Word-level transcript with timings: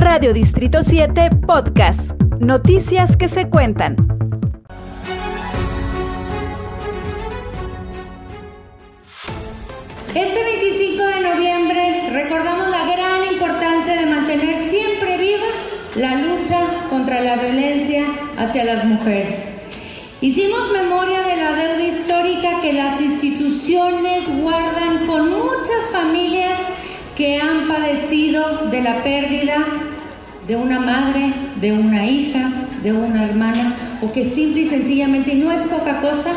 Radio 0.00 0.32
Distrito 0.32 0.78
7 0.82 1.28
Podcast. 1.46 2.00
Noticias 2.38 3.18
que 3.18 3.28
se 3.28 3.50
cuentan. 3.50 3.96
Este 10.14 10.42
25 10.42 11.04
de 11.04 11.20
noviembre 11.20 12.10
recordamos 12.12 12.70
la 12.70 12.86
gran 12.86 13.30
importancia 13.30 14.00
de 14.00 14.06
mantener 14.06 14.56
siempre 14.56 15.18
viva 15.18 15.46
la 15.96 16.16
lucha 16.16 16.58
contra 16.88 17.20
la 17.20 17.36
violencia 17.36 18.06
hacia 18.38 18.64
las 18.64 18.86
mujeres. 18.86 19.48
Hicimos 20.22 20.72
memoria 20.72 21.20
de 21.24 21.36
la 21.36 21.52
deuda 21.52 21.84
histórica 21.84 22.60
que 22.62 22.72
las 22.72 23.02
instituciones 23.02 24.30
guardan 24.40 25.06
con 25.06 25.28
muchas 25.28 25.90
familias 25.92 26.58
que 27.14 27.38
han 27.38 27.68
padecido 27.68 28.70
de 28.70 28.80
la 28.80 29.04
pérdida 29.04 29.89
de 30.46 30.56
una 30.56 30.80
madre, 30.80 31.32
de 31.60 31.72
una 31.72 32.06
hija, 32.06 32.50
de 32.82 32.92
una 32.92 33.24
hermana, 33.24 33.74
o 34.02 34.12
que 34.12 34.24
simple 34.24 34.62
y 34.62 34.64
sencillamente, 34.64 35.34
no 35.34 35.52
es 35.52 35.64
poca 35.64 36.00
cosa, 36.00 36.30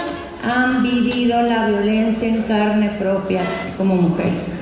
han 0.44 0.84
vivido 0.84 1.42
la 1.42 1.68
violencia 1.68 2.28
en 2.28 2.44
carne 2.44 2.90
propia 3.00 3.42
como 3.78 3.96
mujeres. 3.96 4.58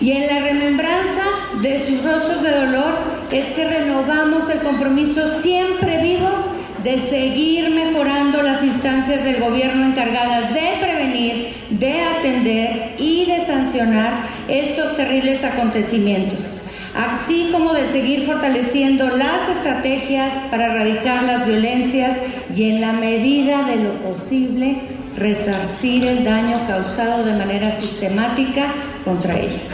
Y 0.00 0.12
en 0.12 0.26
la 0.26 0.40
remembranza 0.40 1.22
de 1.62 1.78
sus 1.78 2.02
rostros 2.02 2.42
de 2.42 2.50
dolor 2.50 2.94
es 3.30 3.52
que 3.52 3.64
renovamos 3.64 4.50
el 4.50 4.58
compromiso 4.58 5.38
siempre 5.38 6.02
vivo 6.02 6.28
de 6.82 6.98
seguir 6.98 7.70
mejorando 7.70 8.42
las 8.42 8.64
instancias 8.64 9.22
del 9.22 9.40
gobierno 9.40 9.86
encargadas 9.86 10.52
de 10.52 10.72
prevenir, 10.80 11.54
de 11.70 12.00
atender 12.02 12.96
y 12.98 13.26
de 13.26 13.38
sancionar 13.38 14.20
estos 14.48 14.96
terribles 14.96 15.44
acontecimientos, 15.44 16.54
así 16.94 17.48
como 17.52 17.72
de 17.72 17.86
seguir 17.86 18.26
fortaleciendo 18.26 19.08
las 19.08 19.48
estrategias 19.48 20.34
para 20.50 20.66
erradicar 20.66 21.22
las 21.22 21.46
violencias 21.46 22.20
y 22.54 22.70
en 22.70 22.80
la 22.80 22.92
medida 22.92 23.62
de 23.62 23.76
lo 23.76 23.92
posible 24.02 24.78
resarcir 25.16 26.06
el 26.06 26.24
daño 26.24 26.58
causado 26.66 27.24
de 27.24 27.32
manera 27.32 27.70
sistemática 27.70 28.72
contra 29.04 29.38
ellas. 29.38 29.70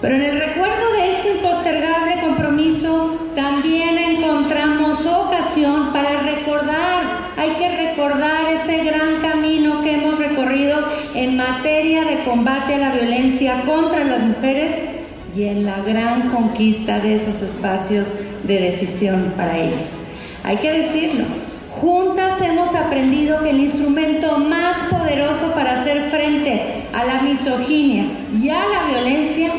Pero 0.00 0.16
en 0.16 0.22
el 0.22 0.40
recuerdo 0.40 0.92
de 0.96 1.12
este 1.12 1.30
impostergable 1.36 2.20
compromiso 2.20 3.30
también 3.36 3.96
encontramos 3.98 5.06
ocasión 5.06 5.92
para 5.92 6.22
recordar, 6.22 7.30
hay 7.36 7.50
que 7.50 7.68
recordar 7.68 8.46
ese 8.52 8.82
gran 8.82 9.20
camino 9.20 9.80
que 9.80 9.94
hemos 9.94 10.18
recorrido 10.18 10.84
en 11.14 11.36
materia 11.36 12.04
de 12.04 12.24
combate 12.24 12.74
a 12.74 12.78
la 12.78 12.92
violencia 12.92 13.62
contra 13.64 14.02
las 14.02 14.22
mujeres 14.22 14.91
y 15.34 15.44
en 15.44 15.64
la 15.64 15.80
gran 15.80 16.30
conquista 16.30 17.00
de 17.00 17.14
esos 17.14 17.42
espacios 17.42 18.14
de 18.44 18.60
decisión 18.60 19.32
para 19.36 19.58
ellas. 19.58 19.98
Hay 20.44 20.56
que 20.56 20.72
decirlo, 20.72 21.24
juntas 21.70 22.40
hemos 22.40 22.74
aprendido 22.74 23.42
que 23.42 23.50
el 23.50 23.60
instrumento 23.60 24.38
más 24.38 24.82
poderoso 24.84 25.52
para 25.52 25.72
hacer 25.72 26.10
frente 26.10 26.84
a 26.92 27.04
la 27.04 27.22
misoginia 27.22 28.06
y 28.40 28.48
a 28.50 28.60
la 28.66 28.86
violencia 28.90 29.52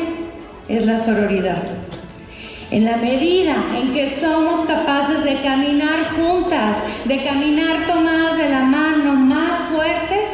es 0.68 0.86
la 0.86 0.98
sororidad. 0.98 1.62
En 2.70 2.84
la 2.84 2.96
medida 2.96 3.54
en 3.76 3.92
que 3.92 4.08
somos 4.08 4.64
capaces 4.64 5.22
de 5.22 5.40
caminar 5.42 5.96
juntas, 6.16 6.82
de 7.04 7.22
caminar 7.22 7.86
tomadas 7.86 8.38
de 8.38 8.48
la 8.48 8.60
mano 8.60 9.14
más 9.14 9.62
fuertes, 9.64 10.28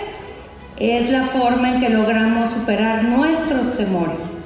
es 0.78 1.10
la 1.10 1.22
forma 1.22 1.74
en 1.74 1.80
que 1.80 1.90
logramos 1.90 2.50
superar 2.50 3.04
nuestros 3.04 3.76
temores, 3.76 4.36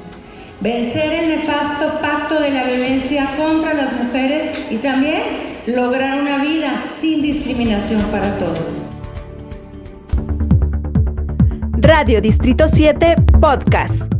vencer 0.61 1.13
el 1.13 1.29
nefasto 1.29 2.01
pacto 2.01 2.41
de 2.41 2.51
la 2.51 2.65
violencia 2.65 3.29
contra 3.37 3.75
las 3.75 3.93
mujeres 3.93 4.67
y 4.71 4.77
también 4.77 5.23
lograr 5.67 6.21
una 6.21 6.39
vida 6.39 6.85
sin 6.99 7.23
discriminación 7.23 8.03
para 8.05 8.37
todos. 8.39 8.83
Radio 11.79 12.21
Distrito 12.21 12.67
7 12.69 13.17
Podcast. 13.41 14.14